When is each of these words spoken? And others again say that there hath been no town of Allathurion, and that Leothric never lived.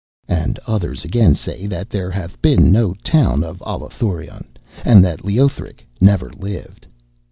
And 0.27 0.59
others 0.65 1.05
again 1.05 1.35
say 1.35 1.67
that 1.67 1.91
there 1.91 2.09
hath 2.09 2.41
been 2.41 2.71
no 2.71 2.95
town 3.03 3.43
of 3.43 3.59
Allathurion, 3.59 4.47
and 4.83 5.05
that 5.05 5.23
Leothric 5.23 5.85
never 6.01 6.31
lived. 6.31 6.87